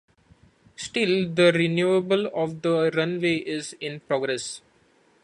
Still, 0.77 1.29
the 1.31 1.51
renovation 1.53 2.25
of 2.33 2.63
the 2.63 2.89
runway 2.95 3.35
is 3.35 3.73
in 3.73 3.99
progress. 3.99 4.61